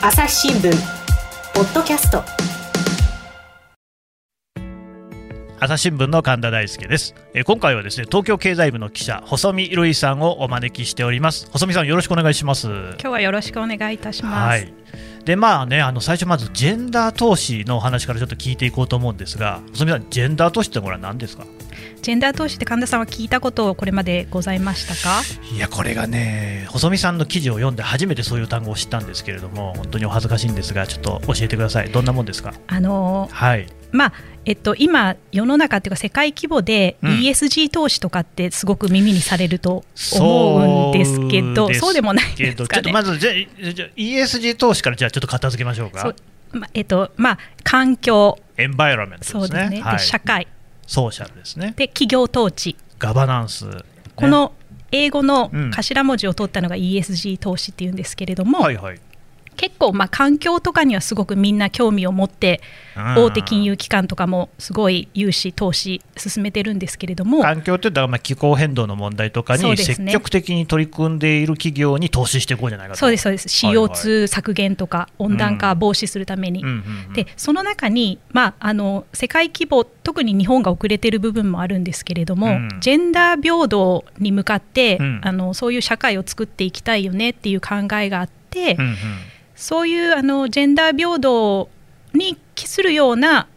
[0.00, 0.70] 朝日新聞
[1.54, 2.22] ポッドキャスト。
[5.60, 7.14] 朝日新聞の神田大輔です。
[7.34, 11.48] えー今回はですね東京経済部の記者細見瑠衣さんをお招きしております。
[11.50, 12.68] 細見さんよろしくお願いします。
[12.68, 14.34] 今日はよろしくお願いいたします。
[14.48, 14.72] はい。
[15.24, 21.44] でまあねあの最初まずジェンダー投資のお話からちょっと聞いていこうと思うんですが細見さんジェンダー投資ってこれは何ですか？
[22.02, 25.22] ジェンダー投資って神田さんは聞いたことこれまでございましたか？
[25.54, 31.90] いやこれがね細見さんの記事を読んで初めてそういう単語を知ったんですけれども本当にお恥ずかしいんですがちょっと教えてください。
[31.90, 32.54] どんなもんですか？
[32.66, 33.66] あのはい。
[33.90, 34.12] まあ
[34.44, 37.10] えっと今世の中っていうか世界規模でうん。
[37.18, 39.84] ESG 投資とかってすごく耳にされると
[40.14, 42.92] 思うんですけど、そうでもないけどちょっとですかね？
[42.92, 46.14] まずじゃあじゃあ ESG 投資からじゃあちょっと片付けましょうか？
[46.52, 49.40] まあえっとまあ環境エンバイロメントですね。
[49.40, 49.80] そうですね。
[49.80, 49.98] はい。
[49.98, 50.46] で社会
[50.88, 51.74] ソーシャルですね。
[51.76, 52.76] で企業統治。
[52.98, 53.76] ガバナンス、ね。
[54.16, 54.52] この
[54.90, 55.70] 英語のうん。
[55.70, 59.00] 頭文字を取ったのが ESG 投資っていうんですけれども、はいはい
[59.58, 62.62] 結構まあ環境とかにはすごくみんな興味を持って
[62.96, 67.42] 大手金融機関とかもすごい融資投資進めてるんですけれども。
[67.42, 73.00] 環境ってだからまあ気候変動の問題とかに積極的に取り組んでいる企業に投資していこうじゃないかと。
[73.00, 73.66] そうですそうです。
[73.66, 73.86] はいはい。
[73.86, 76.64] CO2 削減とか温暖化防止するために、
[77.14, 82.68] でその中に、まあ、あの世界規模特に日本が遅れてる部分もあるんですけれども、うん。
[82.80, 85.20] ジェンダー平等に向かって、うん。
[85.24, 88.96] あのそういう社会を作っていきたいよねっていう考えがあって、うんうん
[89.58, 91.68] そういうあのジェンダー平等
[92.14, 93.48] に帰するような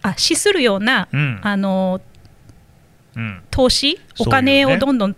[0.00, 1.40] あ資するような、うん。
[1.42, 2.00] あの
[3.16, 3.42] うん。
[3.50, 5.16] 投資、お金をどんどん。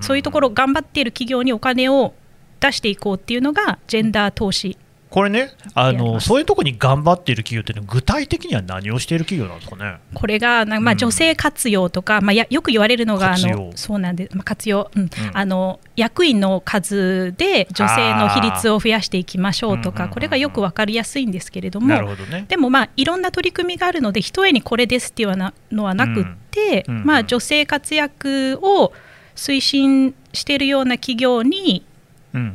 [0.00, 2.14] そういうところ頑張っている企業にお金を
[2.60, 9.98] 出していこうっていうのがジェンダー投資これねあのそういうところに頑張っている企業っていうのは具体的には何をしている企業なんですかね？
[10.12, 10.98] これがなまあ、うん。
[10.98, 15.08] 女性活用とか、まあ、やよく言われるのがあのそうなんで、まあ、活用、うん。
[15.32, 22.46] あの役員の数で女性の比率を増やしていきましょうとかこれがよく分かりやすいんですけれどもね。
[22.48, 25.36] でもまあいろんな取り組みがあるので一重にこれですっていう
[25.70, 26.96] のはなくって、うん。
[26.96, 27.04] うん。
[27.04, 28.92] まあ、女性活躍を
[29.36, 31.84] 推進しているような企業に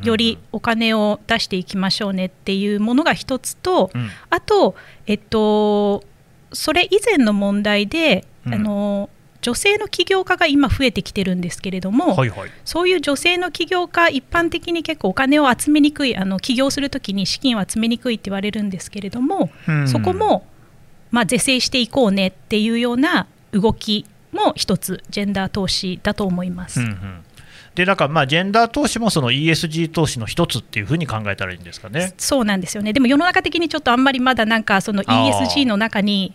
[0.02, 4.10] よりお金を出していきましょうねっていうものが一つと、うん。
[4.30, 4.74] あと、
[5.06, 6.04] えっと、
[6.52, 8.54] それ以前の問題で、うん。
[8.54, 9.10] あの
[9.42, 12.50] 女性の起業家が今増えてきてるんですけれども、はいはい。
[12.64, 19.88] そういう女性の起業家一般的に結構お金を集めにくいあの起業するときに資金を集めにくいって言われるんですけれども、うん。
[19.88, 20.46] そこも、
[21.10, 26.80] まあ、是正していこうねっていうような動きも一つジェンダー投資だと思います。
[26.80, 27.24] うんうん
[27.74, 32.12] でなんかまあジェンダー投資もその ESG 投資の一つっていうふうに考えたらいいんですかね。
[32.18, 32.92] そうなんですよね。
[32.92, 36.34] でも世の中的にちょっとあんまりまだなんかその ESG の中に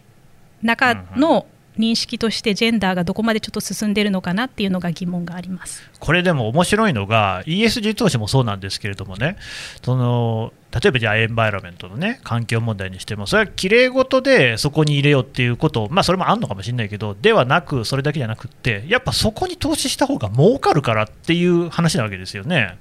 [0.64, 1.46] 中の
[1.78, 5.90] 認識としてジェンダーがどこまでちょっと進んでるのかなっていうのが疑問があります。
[6.00, 9.38] これでも面白いのが ESG 投資もそうなんですけれどもね
[9.84, 22.78] その例えばじゃあエンバイロメントのね環境問題にしてもそれはきれい事でそこに入れようっていうことまあそれもあるのかもしれないけどではなくそれだけじゃなくってやっぱそこに投資した方が儲かるからっていう話なわけですよね。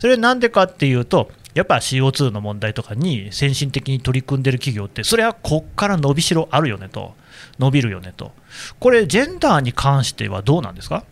[0.00, 7.14] それなんでかっていうとやっぱ CO2 の問題とかに先進的に取り組んでる企業ってそれはこっから伸びしろあるよねと
[7.58, 8.32] 伸びるよねと。
[8.78, 11.04] これジェンダーに関してはどうなんですか？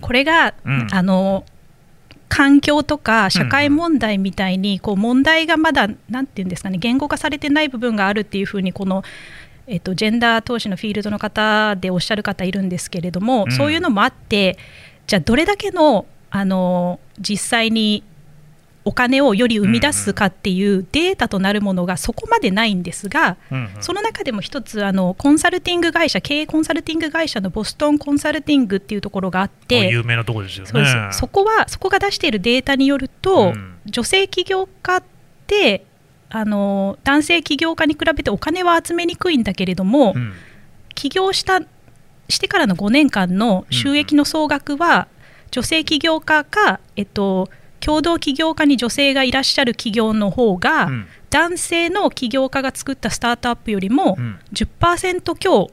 [0.00, 0.88] これが、うん。
[0.92, 1.44] あの
[2.28, 9.04] 環境とか社会問題みたいにこう問題がまだなんていうんですかね言語化されてない部分があるっていうふうにこの
[9.68, 13.52] えっと、ジェンダー投資のフィールドの方でおっしゃる方いるんですけれども、うん。
[13.52, 14.58] そういうのもあって
[15.06, 18.02] じゃあどれだけのあの実際に
[18.86, 23.36] お金をより生み出すかっていうデータとなるものがそこまでないんですが、
[23.80, 30.70] その中でも一つあのコンサルティング会社経営コンサルティング会社のボストンコンサルティングっていうところがあって有名なところですよね。
[30.70, 31.18] そうです。
[31.18, 33.74] そこはそこが出しているデータによると、うん。
[33.86, 35.02] 女性起業家っ
[35.48, 35.84] て
[36.30, 40.32] あの男性起業家に比べてお金は集めにくいんだけれども、うん。
[40.94, 41.60] 起業した
[42.28, 45.08] してからの5年間の収益の総額は、
[45.50, 47.48] 女性起業家か、えっと、
[47.80, 55.68] 共同起業家に女性がいらっしゃる企業の方が、うん男性の起業家が作ったスタートアップよりもうん10%強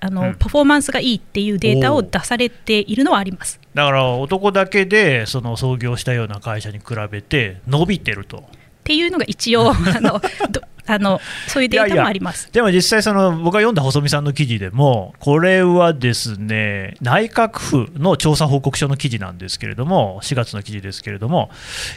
[0.00, 3.60] あの、うんパフォーマンスがいいっていうデータを出されているのはあります。
[3.74, 8.38] だから男だけでその創業したような会社に比べて伸びてると。
[8.38, 8.40] っ
[8.84, 10.20] ていうのが一応 あの
[10.50, 12.50] どあのそういうデータもあります。
[12.52, 21.50] でも実際その僕が読んだ細見さんの記事でもこれはですね内閣府の調査報告書の記事なんですけれども4月の記事ですけれども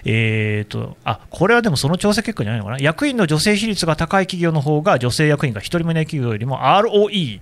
[0.04, 2.80] えーとあこれはでもその調査結果じゃないのかな？
[2.80, 7.40] 役員の女性比率が高い企業の方が女性役員が1人もいない企業よりも ROE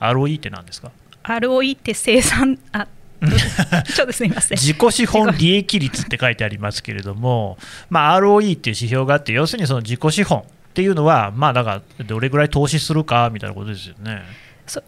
[0.00, 0.90] ROE って何ですか
[1.24, 2.86] ？ROE って生産あ
[3.94, 4.58] ちょっとすみません。
[4.58, 7.58] 自己資本利益率って書いてありますけれども、
[7.90, 14.22] まあ、ROE っていう指標があって、要するにその自己資本っていうのは、まあ、だからどれぐらい投資するかみたいなことですよね。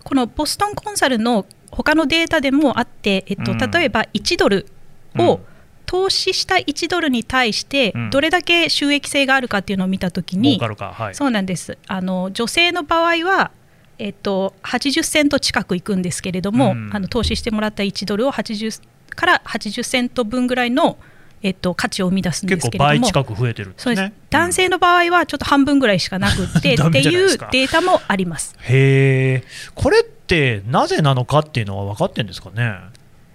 [0.04, 4.66] このボストンコンサルの他のデータでもあって、えっと、例えば1ドル
[5.18, 5.40] を、
[5.84, 11.76] 投資した1ドルに対してどれだけ収益性があるかっていうのを見たときに、はい、そうなんです。
[11.86, 13.50] あの女性の場合は
[13.98, 18.82] えっと、80セント近くいくんですけれども、うん、あの投資してもらった1ドルを80
[19.14, 20.96] から80セント分ぐらいの、
[21.42, 22.88] えっと、価値を生み出すんですけれども。
[22.88, 24.12] 倍近く増えてる、ね、そうです。
[24.30, 28.54] 男性の場合はちょっと半分ぐらいしかなくって っていうデータもあります。
[28.60, 29.44] へえ
[29.74, 32.74] これってなぜなのかっていうのは分かってるんですかね？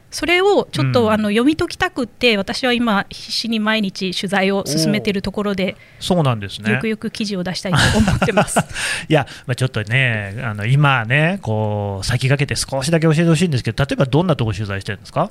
[0.09, 6.71] それをちょっと、うん、あの読み解きたくって私は今必死に毎日取材を進めているところでそうなんですね。
[6.71, 8.59] よくよく記事を出したいと思ってます。
[9.09, 15.29] いや、まあ、ちょっとねあの今ねこう先駆けて少しだけ教えてほしいんですけど例えばどんなところ取材してるんですか？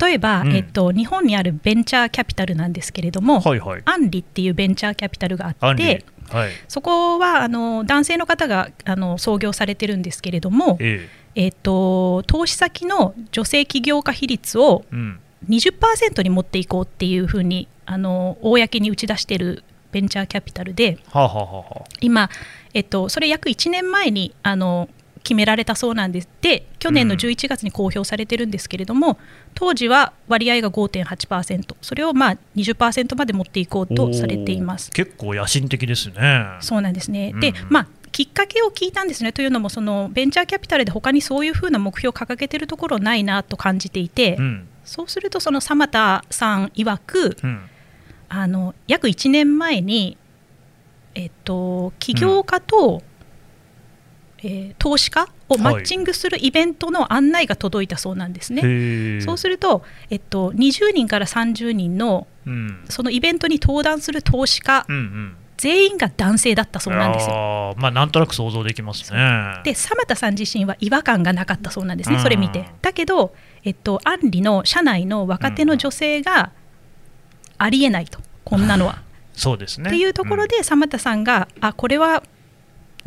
[0.00, 14.84] 例えば、うん、えっと、日本にあるベンチャーキャピタルなんですけれども、はいはい、アンリっていうベンチャーキャピタルがあってはい、そこはあの男性の方があの創業されてるんですけれども、えええーと、投資先の女性起業家比率を
[15.48, 22.28] 20%に持っていこうっていうふうにあの公に打ち出しているベンチャーキャピタルで、はあはあはあ、今、
[22.74, 24.88] えっと、それ約1年前にあの
[25.28, 26.28] 決められたそうなんです。
[26.40, 29.16] で去年の11月に公表されてるんですけれども、うん、
[29.54, 34.90] 当時は割合が5.8%それをまあ20%まで持っていこうとされています。
[34.90, 36.46] 結構野心的ですね。
[36.60, 39.30] そうなんですね、うん、でまあきっかけを聞いたんですね。
[39.30, 47.70] というのもそのベンチャーキャピタルで他にそういうふうな目標を掲げているところないなと感じていて、うん、そうするとその鎌田さん曰く、うん、
[48.28, 50.16] あの約1年前に、
[51.14, 53.02] えっと、起業家と、
[54.42, 58.62] うん、えー、投資家をマッチングするイベントの案内が届いたそうなんですね。
[58.62, 62.26] はい、そうすると、えっと、20人から30人の、
[62.88, 67.74] そのイベントに登壇する投資家、うんうん全員が男性だったそうなんですよ。
[67.76, 69.60] まあ、なんとなく想像できますね。
[69.64, 72.70] で、サマタさん自身は違和感がなかったそうなんですね、それ見て。
[72.80, 73.34] だけど、
[73.64, 76.52] えっと、アンリの社内の若手の女性が
[77.58, 79.02] ありえないと、こんなのは。
[79.34, 79.90] そうですね。
[79.90, 82.22] っていうところで、サマタさんが、あこれは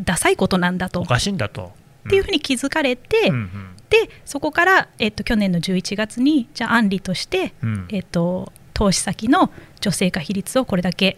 [0.02, 1.00] ダサいことなんだと。
[1.00, 1.72] おかしいんだと。
[2.06, 11.16] っていうふうに気づかれて、うんうん、でそこから、えっと、去年の11月にじゃあアンリとして、うん、えっと、投資先の女性化比率をこれだけ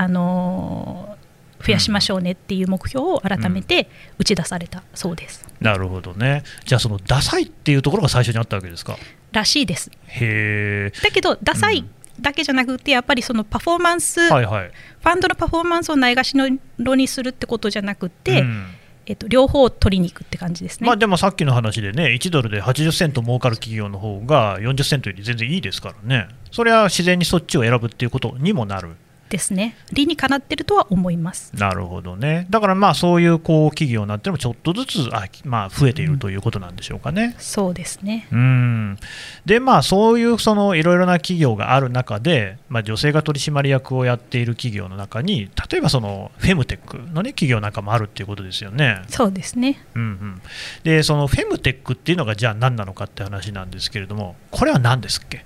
[0.00, 1.14] あの
[1.62, 6.42] 増やしましょうねっていう目標を改めて打ち出されたそうです、うん、なるほどね。
[6.64, 8.96] じゃあそのダサいっていうところが最初にあったわけですか？
[9.30, 9.90] らしいです。
[10.06, 11.84] へだけどダサい
[12.18, 16.34] だけじゃなくてやっぱりそのパフォーマンス、はいはい、ファンドのパフォーマンスをないがし
[16.78, 18.66] ろにするってことじゃなくて、うん。
[19.06, 28.94] えっと、両方取りに行くって感じですね、まあ、でもさっきの話でね、1ドルで80セント儲かる企業の方が40セントより全然いいですからね、それは自然にそっちを選ぶっていうことにもなる。
[29.30, 29.76] ですね。
[29.92, 31.54] 理にかなってるとは思います。
[31.56, 32.46] なるほどね。
[32.50, 38.28] だからまあそういうこう企業になってもちょっとずつあ、まあ、増えているということなんでしょうかね、うん、そうですね。
[38.30, 38.98] うん。
[39.46, 49.02] でまあそういうそのいろいろな企業がある中で、まあ、女性が取締役をやっている企業の中に例えばそのフェムテックの、ね、企業なんかもあるっていうことですよね。
[49.08, 50.42] そうですね、うんうん、
[50.82, 55.44] でそのフェムテックっていうのがじゃあ何なのかって話なんですけれどもこれは何ですっけ？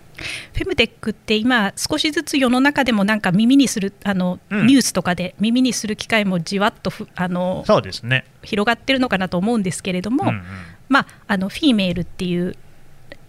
[0.52, 8.24] フェムテックって今少しずつ世の中でもなんか耳にするあの、うん、ニュースとかで耳にする機会もじわっとあのそうですね。
[8.42, 10.42] 広がってるのかなと思うんですけれども、うんうん、
[10.88, 12.56] まああのフィーメールっていう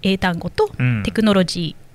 [0.01, 0.69] 英単語と
[1.03, 1.85] テクノロジー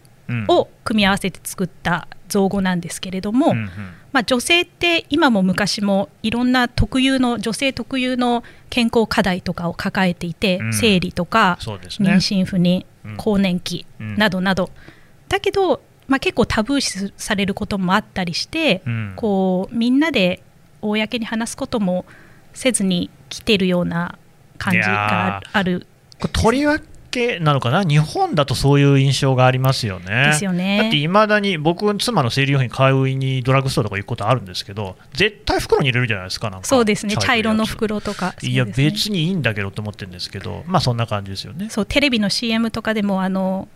[0.53, 3.69] を組み合わせて作った造語なんですけれども、うんうん、
[4.12, 12.85] まあ、女性って今も昔もいろんな特有の女性特有の健康課題とかを抱えていて、うん、生理とか、ね、妊娠不妊
[13.17, 13.85] 更年期
[14.17, 14.71] などなど、
[15.29, 18.83] だけど、まあ、結構タブー視されることもあったりして、
[19.17, 20.43] こうみんなで
[20.83, 22.05] 公に話すことも
[22.52, 24.19] せずに来てるような
[24.59, 25.87] 感じがある。
[26.33, 26.79] とりわ
[27.11, 30.26] けなのかな、日本だとそういう印象がありますよね。
[30.26, 30.79] ですよね。
[30.83, 36.67] だっていまだに僕、妻の生理用品買うにドラッグストアとか行くことあるんですけど、絶対袋に入れるじゃないですか、なんか。
[36.67, 41.69] そうですね、茶色の袋とか、ね、いや、別にいいんだけどと思ってるんですけど、まあそんな感じですよね。
[41.71, 43.69] そうテレビの CM とかでもあの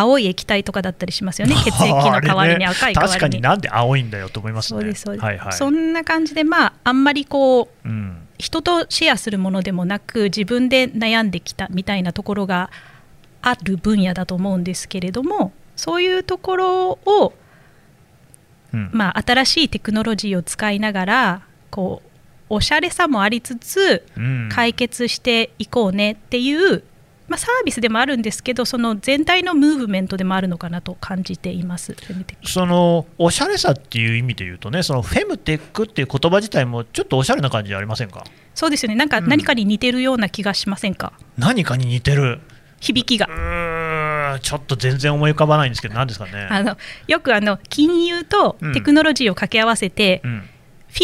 [0.00, 3.08] 青い液体とかだったりしますよね、 血液の代わりに赤い代わりに。
[3.08, 4.80] 確かになんで青いんだよと思いますね。
[4.80, 12.70] そうですそうです、はいはい、そんな感じで、まあ、あんまりこう、うん、人とシェアするものでもなく、自分で悩んできたみたいなところが
[13.42, 17.34] ある分野だと思うんですけれどもそういうところを、
[18.72, 22.08] うん、まあ、新しいテクノロジーを使いながらこう
[22.50, 24.04] おしゃれさもありつつ、
[24.50, 26.82] 解決していこうねっていう
[27.28, 31.94] まあ、サービスでもあるんですけどその全体のムーブメントでもあるのかなと感じています。
[32.44, 38.24] そのおしゃれさっていう意味で言うとねそのフェムテックっていう言葉自体もちょっとおしゃれな感じありませんか？
[38.54, 38.94] そうですよね。
[38.96, 42.40] なんか何かに似てるような気がしませんか、うん、何かに似てる。
[42.80, 44.38] 響きが。
[44.40, 46.48] ちょっと全然思い浮かばないんですけど何ですかね？
[46.50, 50.30] あのよくあの金融とテクノロジーを掛け合わせて、うん。
[50.30, 50.42] うんフ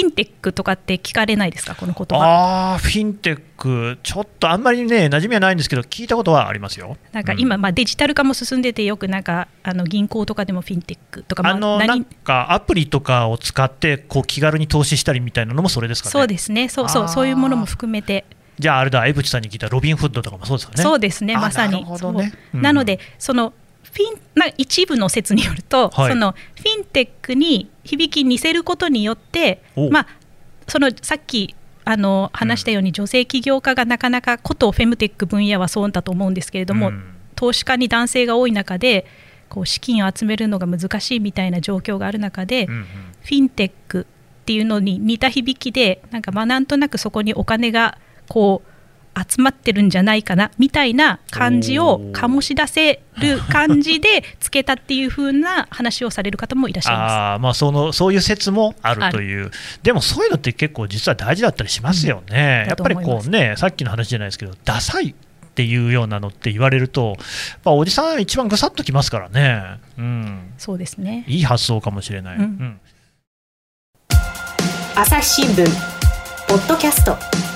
[0.00, 2.24] ィンテックとかって聞かれないですか、この言葉。
[2.24, 6.96] ああ、フィンテック、ちょっとあんまりね、馴染みはないんですけど、聞いたことはありますよ。
[7.12, 16.12] なんか今、うん、まあ、デジタル化も進んでて、よくなんかあの銀行とかでもフィンテックとか、あのなんかアプリとかを使って、こう気軽に投資したりみたいなのもそれですかね。
[16.12, 18.24] そうですね、そうそう、そういうものも含めて。
[18.58, 20.82] じゃあ、あれだ、江渕さんに聞いたロビン・フッドとかもそうですかね。
[20.82, 21.84] そうですね、まさに。
[21.84, 22.32] なね。
[22.54, 22.58] う。
[22.58, 23.52] ん、なので、その
[23.94, 30.06] フィンな一部の説によると、はい、そのフィンテックに響き似せることによって、まあ、
[30.66, 37.04] そのさっきあの話したように、女性起業家がなかなかことフェムテック分野はそうだと思うんですけれども、うん、
[37.36, 39.06] 投資家に男性が多い中で
[39.48, 44.06] こう資金を集めるのが難しいみたいな状況がある中で、うんうん、フィンテック
[44.42, 47.98] っていうのに似た響きでなんかまあなんとなくそこにお金が
[48.28, 48.73] こう
[49.16, 57.12] 集まってるんじゃないかなみたいな感じを醸し出せる感じでつけたっていうふうな話をされる方もいらっしゃいます。
[57.36, 59.50] あ、まあ、そのそういう説もあるという。
[59.82, 65.14] でもそういうのって結構実は大事だったりしますよね、うん、やっぱりこうねさっきの話じゃないですけどダサいっ
[65.54, 67.16] ていうようなのって言われると、
[67.64, 71.24] まあ、おじさん一番ぐさっときますからね、うん、そうですね。
[71.28, 72.42] いい発想かもしれない、うん。
[72.42, 72.80] うん、
[74.96, 75.64] 朝日新聞
[76.48, 77.53] ポッドキャスト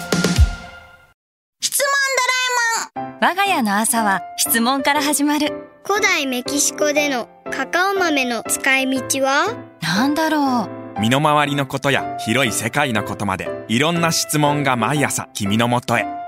[3.20, 5.52] 我が家の朝は質問から始まる。
[5.84, 9.56] 古代メキシコでのカカオ豆の使い道は？
[9.82, 11.00] 何だろう。
[11.00, 16.04] 身の回りのことや広い世界のことまでいろんな質問が毎朝君のもとへ。
[16.04, 16.24] ママ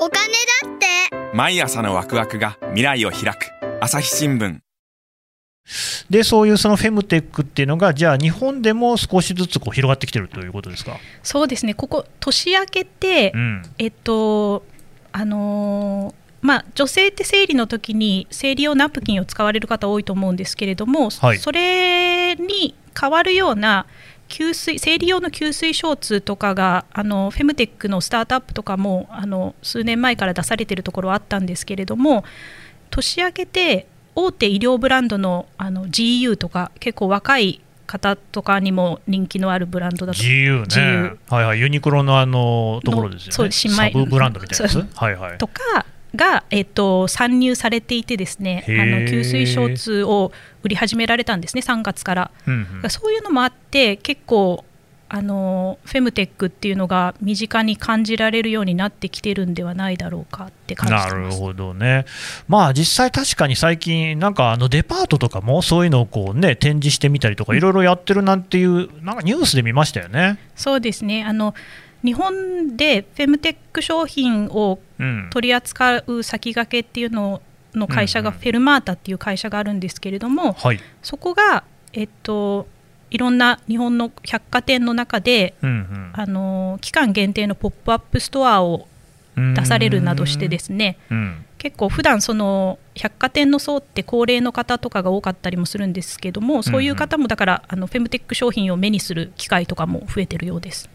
[0.00, 0.32] お金
[0.64, 1.36] だって。
[1.36, 3.52] 毎朝のワクワクが未来を開く。
[3.80, 4.58] 朝日新聞。
[6.10, 10.96] でそういうそのフェムテックっていうのが、じゃあ、日本でも少しずつこう広がってきてるということですか？
[11.22, 14.64] そうですね、ここ、年明けて、うん、えっと、
[15.12, 23.86] あのーまあ、女性って生理の時に生理用ナプキンを使われる方多いと思うんですけれども、はい、それに代わるような
[24.28, 32.24] 吸水生理用の吸水ショーツとかがあのフェムテックのスタートアップとかもあの数年前から出されているところはあったんですけれども
[32.90, 40.18] 年明けて大手医療ブランドのあの GU とか結構若い方とかにも人気のあるブランドだと。
[40.22, 40.66] GU ね。
[40.66, 41.60] GU はいはい。
[41.60, 43.50] ユニクロのあのところですよね。
[43.50, 44.96] サブブランドみたいなやつ？
[44.96, 45.38] はいはい。
[45.38, 54.64] とかが、えっと、参入されていてですねあの吸水ショーツを売り始められたんですね3月から、うんうん、そういうのもあって結構
[55.08, 62.04] あのフェムテックっていうのが身近に感じられるようになってきてるんではないだろうかって感じなるほどね、
[62.48, 70.38] まあ、実際、確かに最近、なんかあのデパートとかもそういうのをこう、ね、展示してみたりとか、いろいろやってるなんていう、なんかニュースで見ましたよね。
[70.56, 71.22] そうですね。
[71.22, 71.54] あの
[72.04, 74.78] 日本でフェムテック商品を
[75.30, 77.40] 取り扱う先駆けっていうの
[77.74, 82.66] の会社がフェルマータっていう会社があるんですけれども、はい、そこが、えっと、
[83.10, 88.86] いろんな日本の百貨店の中で、うんうん、あの期間限定のポップアップストアを
[89.36, 100.88] 出されるなどしてですね、うん、結構普段その百貨店の層って高齢の方とかが多かったりもするんですけどもそういう方もだからあのフェムテック商品を目にする機会とかも増えてるようです。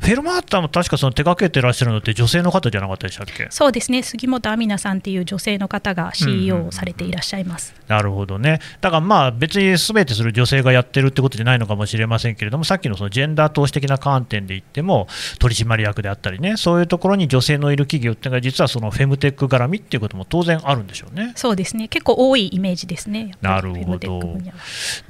[0.00, 3.46] フェルマータも確かその手掛けてらっしゃるのって女性の方じゃなかったでしたっけ？
[3.50, 4.02] そうですね。
[4.02, 8.60] 杉本亜美奈さんっていう女性の方が CEO をされていらっしゃいます、なるほどね。
[8.80, 15.06] だからまあ別にすべてする女性がやってるってことじゃないのかもしれませんけれどもさっきのそのジェンダー投資的な観点で言っても
[15.38, 21.88] 取締役であったりねそういうところに女性のいる企業っていうのが実はそのフェムテック絡みっていうことも当然あるんでしょうねそうですね。
[21.88, 23.32] 結構多いイメージですね。
[23.40, 24.38] なるほど。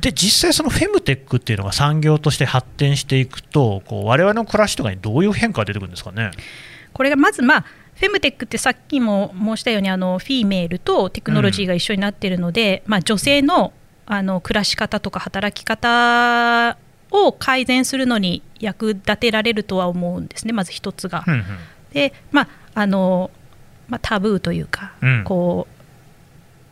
[0.01, 6.31] で実際そのフェムテックっていうのが産業として発展していくとこう我々の暮らしとかにどういう変化が出てくるんですかね？
[6.95, 7.65] これがまずまあ
[7.97, 13.75] フェムテックってさっきも申したようにあのフィーメールとテクノロジーが一緒になっているので、うん、まあ、女性の
[14.07, 16.79] あの暮らし方とか働き方
[17.11, 20.55] を改善するのに役立てられるとは思うんですね。
[20.55, 21.25] まず一つが。
[21.27, 21.45] うんうん、
[21.93, 23.31] でまああの
[23.89, 25.82] まあ、タブーというか、うん、こう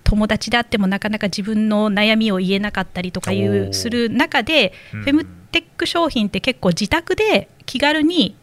[0.05, 8.37] 友達であってもなかなか自分の悩みを言えなかったりとかいうする中で、フェムテック商品って結構自宅で気軽に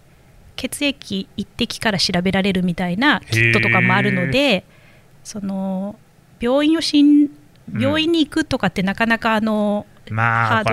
[0.56, 4.66] 血液1滴から調べられるみたいなキットとかもあるので
[5.24, 5.98] その
[6.40, 7.30] 病院をしん
[7.74, 10.64] 病院に行くとかってなかなかあの、まあ、ハー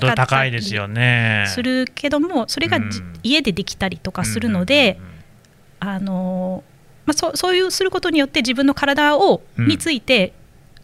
[0.00, 1.44] ドルが高いですよね。
[1.48, 2.78] するけどもそれが、
[3.24, 5.00] 家でできたりとかするので、
[5.80, 6.62] あの
[7.06, 9.68] まあ、そうそういうすることによって自分の体を、うん。
[9.68, 10.32] について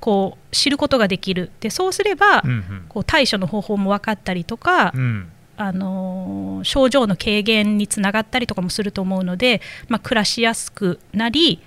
[0.00, 1.50] こう知ることができる。
[1.60, 2.84] でそうすれば、うんうん。
[2.88, 5.28] こう対処の方法も分かったりとか、うん。
[5.56, 11.60] あのー症状の軽減につながったりとかもすると思うので、まあ、暮らしやすくなり、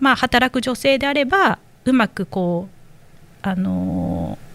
[0.00, 2.74] まあ、働く女性であればうまくこう、
[3.46, 4.53] あのう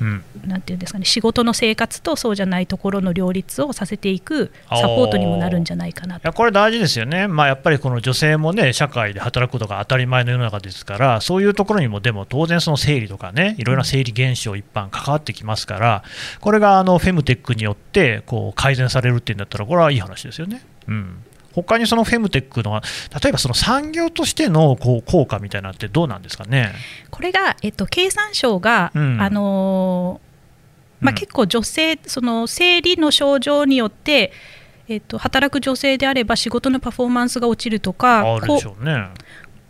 [0.00, 6.28] なんていうんですかね仕事の生活とそうじゃないところの両立をさせていくサポートにもなるんじゃないかないと。
[6.28, 16.02] やこれ大事ですよね、まあ、やっぱりこの女性もね、社会で働くことが当たり前の世の中ですから、そういうところにも、でも当然、その生理とかね、いろいろな生理現象、一般関わってきますから、
[16.40, 20.62] これがあのフェムテックによってこう改善されるっていうんだったら、これはいい話ですよね。
[20.88, 21.18] うん
[21.56, 22.80] 他にそのフェムテックの、
[23.22, 26.72] 例えばその産業としてのこう効果みたいなのってどうなんですかね？
[27.10, 34.32] これが、えっと、経産省が、うんあのーまあ、うん結構女性、その生理の症状によって、
[34.88, 38.22] えっと、働く女性であれば仕事のパフォーマンスが落ちるとか
[38.80, 39.08] ね。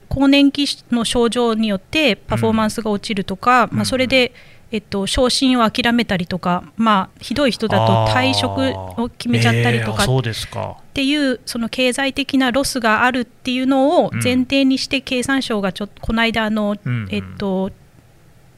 [0.09, 4.33] 更年期の症状によってパフォーマンスが落ちるとか、うんまあ、それで、
[4.73, 8.61] えっと、昇進を諦めたりとか、まあ、ひどい人だと退職
[9.00, 10.04] を決めちゃったりとか。
[10.04, 14.20] っていうその経済的なロスがあるっていうのをうん。
[14.23, 16.76] 前提にして経産省がちょこの間あの、
[17.11, 17.70] えっと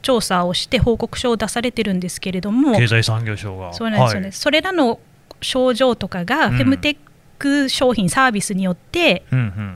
[0.01, 3.73] 調査をして報告書を出されてるんですけれども経済産業省が。
[3.73, 4.31] そうなんですよね、はい。
[4.33, 4.99] それらの
[5.41, 6.53] 症状とかがうん。
[6.53, 6.97] フェムテッ
[7.37, 9.25] ク商品サービスによって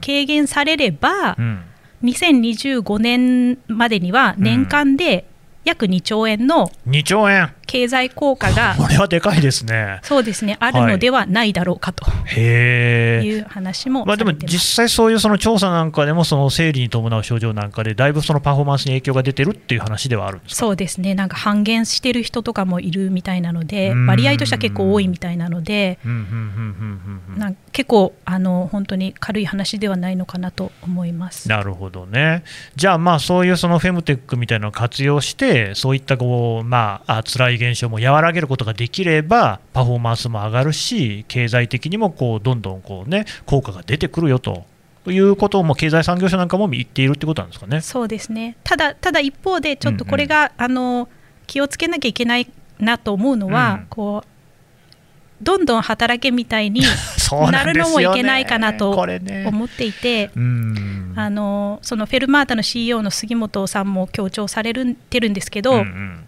[0.01, 1.63] 軽減されればうん。
[2.03, 5.25] 2025年までには年間で
[5.63, 6.69] 約2兆円の。
[6.87, 9.99] 2兆円、経済効果がこれはでかいですね。
[10.03, 13.25] そうですねあるのではないだろうかとへえ。
[13.25, 20.55] いう話もまあ、でも実際そういうその調査なんかでもその生理に伴う症状なんかでだいぶそのパフォーマンスに影響が出てるっていう話ではあるんですか？
[20.57, 31.49] そうですねなんか半減してる人とかもいるみたいなのでうん割合としては結構多いみたいなのでうんうんうんうんうんうんなん結構あの本当に軽い話ではないのかなと思います。
[31.49, 32.43] なるほどね。
[32.75, 44.65] じゃあまあそういうそのフェムテックみたいなのを活用してそういったこうまああ辛い現象も和らげることができればパフォーマンスも上がるし経済的にもこうどんどんこうね効果が出てくるよと。
[45.11, 47.81] いうことをもう経済産業省なんかも言っているってことなんですかね。
[47.81, 48.55] そうですね。
[48.63, 51.09] ただただ一方でちょっとこれが、あの
[51.45, 52.49] 気をつけなきゃいけない
[52.79, 53.87] なと思うのは、うん。
[53.89, 56.83] こうどんどん働けみたいに
[57.51, 60.31] なるのもいけないかなと思っていて。
[60.37, 61.13] うん。
[61.15, 66.25] あのそのフェルマータの CEO の杉本さんも強調されるてるんですけど、うんうん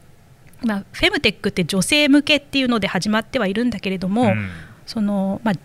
[0.65, 4.49] まあ、フェムテックって女性向けっていうので始まってはいるんだけれども、うん。
[4.85, 5.55] そのまあ、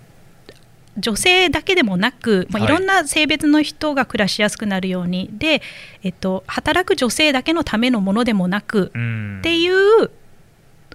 [0.96, 2.72] 女性だけでもなく、まあ、はい。
[2.72, 5.62] いろんな性別の人が暮らしやすくなるように、で、
[6.02, 9.38] えっと、働く女性だけのためのものでもなく、うん。
[9.38, 10.08] っていう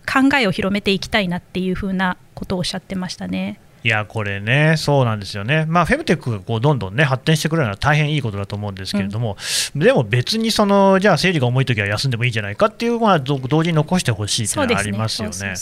[0.05, 3.59] 考えを広めていきたいなっていうふうなことをおっしゃってましたね。
[3.85, 9.37] いや、これね、そうなんですよね、まあ、フェムテックがこうどんどんね発展してくれるのは大変いいことだと思うんですけれども、
[9.75, 15.53] でも別にその、じゃあ、生理が重いときは休んでもいいんじゃないかっていうのはど同時に残してほしいっていうのはありますよね。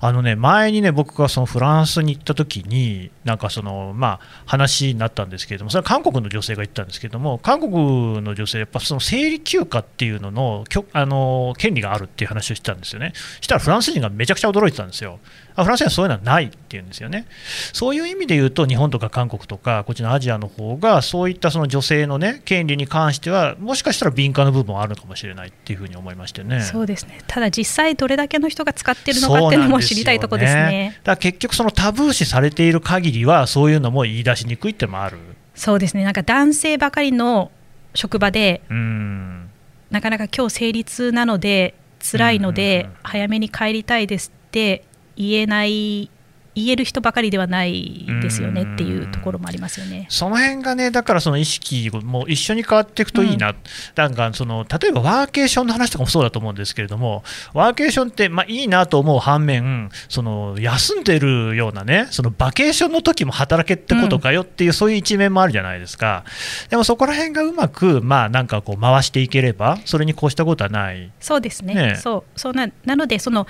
[0.00, 13.12] あのね前にね、僕がそのフランスに行ったときに、なんかその、まあ、話になったんですけれども、それは韓国の女性が言ったんですけれども、韓国の女性、やっぱその生理休暇っていうののきょあの権利があるっていう話をしてたんですよね。
[13.40, 15.18] したらフランス人がめちゃくちゃ驚いてたんですよ。
[15.54, 17.26] あフランスにはそういうのはないっていうんですよね。
[17.72, 26.62] そういう意味で言うと、日本とか韓国とか、こっちのアジアの方が、そういったその女性の、ね、権利に関しては、もしかしたら敏感な部分はあるのかもしれないっていうふうに思いましてね。
[26.62, 30.84] そうですねただ実際どれだけの人が使ってるのかっていうのも知りたいところですね。
[30.86, 35.18] よだから結局、そのタブー視されている限りは、そういうのも言い出しにくいってのもある。
[35.54, 37.50] そうですねなんか男性ばかりの
[37.94, 39.50] 職場でうん
[39.90, 44.84] なかなか今日生理痛なので辛いのでうん早めに帰りたいですって
[45.16, 46.10] 言えない
[46.54, 50.06] 言える人ばかりではないですよねっていうところもありますよね。
[50.10, 53.54] その辺がね、だからその意識も一緒に変わっていくといいな、
[53.96, 66.24] なんかその例えばワーケーションの話とかもそうだと思うんですけれども、ワーケーションって、まあ、いいなと思う反面、その休んでるようなね、そのバケーションの時も働けってことかよっていう、そういう一面もあるじゃないですか、
[66.68, 71.10] でもそこら辺がうまく、まあ、なんかこう回していければ、それに越したことはない。
[71.18, 71.74] そうですね。
[71.74, 71.92] ね。
[71.94, 72.38] えそう。
[72.38, 73.46] そうななのでその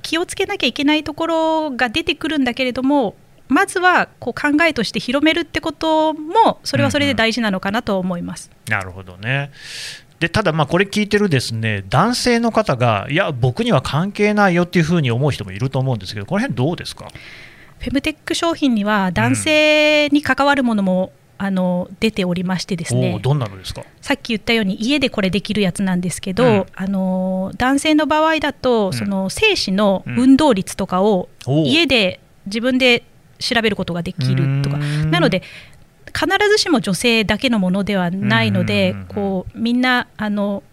[0.00, 3.14] 気をつけなきゃいけないところが出てくるんだけれども
[3.48, 8.50] まずはこう考えとして広めるってこともそれはそれで大事なのかなと思います。
[8.68, 9.50] なるほどね。
[10.20, 17.08] でただ、まあこれ聞いてるですね男性の方が、いや、僕には関係ないよっていうふうに思う人もいると思うんですけど、この辺どうですか？
[17.78, 23.18] フェムテック商品には男性に関わるものも、あの出ておりましてですね。
[23.22, 23.82] どんなのですか？
[24.02, 26.66] さっき言ったように家でこれできるやつなんですけど、うん。
[26.74, 28.92] あの男性の場合だと、ん。
[28.92, 33.04] その精子の運動率とかを家で自分で
[33.38, 34.76] 調べることができるとか。
[34.76, 35.42] なので
[36.12, 40.69] 必ずしも女性だけのものではないので、こうみんなあのうん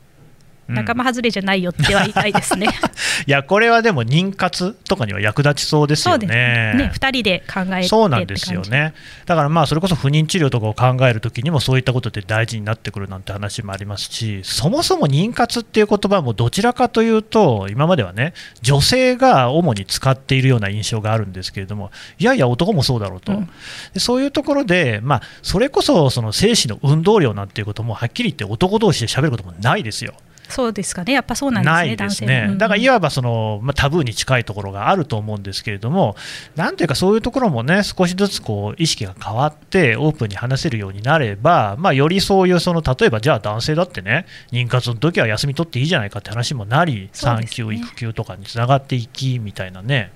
[0.67, 2.67] 仲間外れじゃないよっては言いたいですね。
[3.25, 6.91] いやこれはでも妊活とかには役立ちそうですよねね。
[6.93, 8.93] 2人で考えてそうなんですよね。
[9.25, 23.31] だからまあそれこそ不妊治療とかを考えるときにもそういったことって大事になってくるなんて話もありますし、そもそも妊活っていう言葉もどちらかというと今まではね女性が主に使っているような印象があるんですけれども、いやいや男もそうだろうと。
[23.33, 23.49] うん
[23.93, 30.13] でそういうところでまあそれこそその精子の運動量なんていうこともはっきり言って男同士で喋ることもないですよ。
[30.49, 36.15] そうですかね、やっぱそうなんですね、ないです男性ね、うんだからいわばその、まあ、タブーに近いところがあると思うんですけれども、
[36.55, 50.11] なんていうか、そういうところもね、少しずつこう意識が変わって、オープンに話せるようになれば、まあ、よりそういうその、例えばじゃあ男性だってね、妊活の時は休み取っていいじゃないかって話もなり、産休、育休とかにつながっていきみたいなね、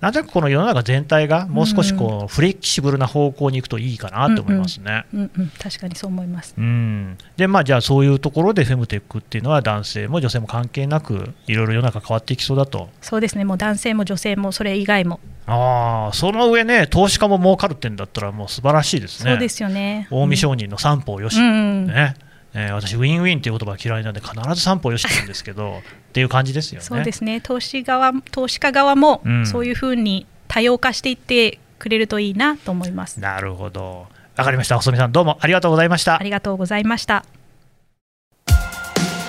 [0.00, 5.04] なんとなくこの世の中全体がもう少しこう、フレキシブルな方向に行くといいかなと思いますね。
[5.12, 6.54] うんうん、確かにそう思います。
[6.56, 12.90] うん、でまあじゃあそういうところでフェムテックっていうのは男性も女性も関係なくいろいろ世の中変わっていきそうだと。
[13.00, 19.30] そうですね、もう男性も女性もそれ以外も、ああその上ね投資家も儲かるってんだったらもう素晴らしいですね。
[19.30, 20.08] そうですよね。
[20.10, 21.48] 近江商人の三方よし、うんう
[21.82, 21.86] ん。
[21.86, 22.14] ね
[22.58, 26.84] えー私ウィンウィンっていう言葉が嫌いなんで必ず三方よしって言うんですけど っていう感じですよね。
[26.86, 27.40] そうですね。
[27.40, 29.46] 投資側投資家側もうん。
[29.46, 33.20] そういうふうに多様化していってくれるといいなと思います。
[33.20, 34.06] なるほど。
[34.36, 34.76] わかりました。
[34.76, 36.18] 細見さんどうもありがとうございました。
[36.18, 37.24] ありがとうございました。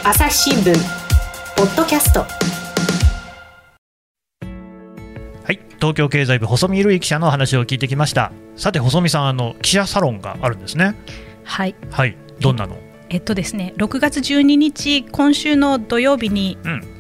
[0.04, 0.74] 朝日新聞
[1.58, 2.22] ポッドキャスト。
[2.22, 2.28] は
[5.50, 5.60] い。
[5.80, 8.32] 東京経済部細見瑠衣記者の話を聞いてきました。
[8.56, 10.96] さて細見さんあの記者サロンがあるんですね。
[11.44, 12.16] はい、はい。
[12.40, 12.78] どんなの？
[13.10, 16.98] えっとですね、6月12日今週の土曜日にうん。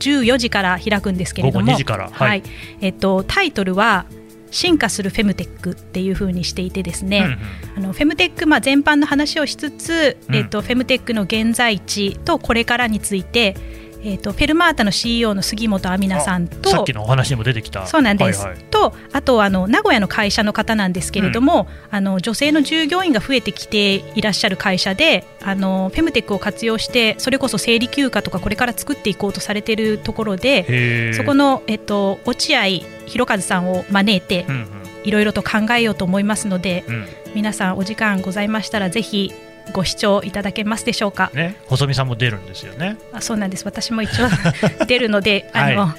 [0.00, 2.10] 14時から開くんですけれども、2時から。
[2.10, 2.42] はい、
[2.80, 4.06] えっとタイトルは
[4.50, 7.84] 進化するフェムテックっていう風にしていてですね、うんうん。
[7.84, 10.36] あのフェムテック、まあ、全般の話をしつつ、うん。
[10.36, 13.56] えっとフェムテックの現在地とこれからについて、
[14.04, 17.86] えっとフェルマータの CEO の杉本亜美奈さんとさっきのお話にも出てきた。
[17.86, 18.64] そうなんです、はいはい。
[18.64, 32.62] とあとあの名古屋の会社の方なんですけれども、あの女性の従業員が増えてきていらっしゃる会社であのフェムテックを活用してそれこそ生理休暇とかこれから作っていこうとされているところでそこの、えっと、落合
[33.06, 34.68] 博和さんを招いてうん
[35.04, 37.06] いろいろと考えようと思いますのでうんうん。
[37.34, 39.32] 皆さんお時間ございましたらぜひ
[39.72, 41.30] ご視聴いただけますでしょうか？
[41.34, 42.96] ね、細見さんも出るんですよね。
[43.12, 43.64] あそうなんです。
[43.64, 44.26] 私も一応
[44.86, 45.96] 出るのであの、は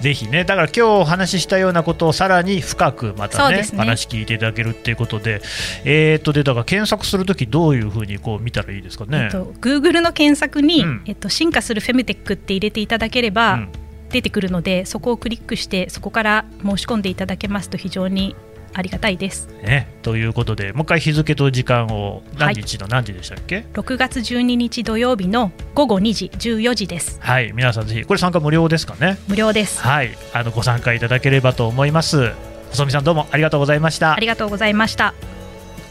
[0.00, 3.68] ぜひね、だから今日お話ししたようなことをさらに深くまたねね。
[3.76, 5.40] 話聞いていただけるっていうことで、
[5.84, 9.24] えー、とでだから検索するときどういうふうにこう見たらいいですかね？
[9.24, 11.02] えっと、Google の検索に、うん。
[11.06, 13.68] えっと、進化するフェムテックって入れていただければ、うん。
[14.08, 18.36] 出てくるのでそこをクリックしてそこから申し込んでいただけますと非常に
[18.78, 29.16] ありがたいですね、ということでもう一回日付と時間を何日の何時でしたっけ？6月12日土曜日の午後2時14時ですはい、皆さんぜひこれ参加無料ですかね？
[29.28, 32.32] 無料ですはい、あのご参加いただければと思います。
[32.70, 34.26] 細見さんどうもありがとうございましたあり。
[34.26, 35.14] がとうございました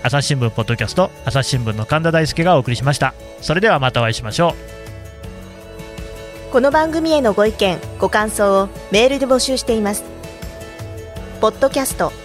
[0.04, 3.16] 朝日新聞ポッドキャスト朝日新聞の神田大輔がお送りしました。
[3.42, 4.76] それではまたお会いしましょう。
[6.52, 10.06] この番組へのご意見ご感想をメールで募集しています
[11.42, 12.14] ポッドキャスト